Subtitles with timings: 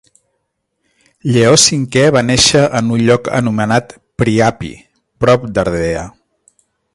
[1.33, 3.93] Lleó V va néixer en un lloc anomenat
[4.23, 4.73] Priapi,
[5.27, 6.09] prop d'Ardea.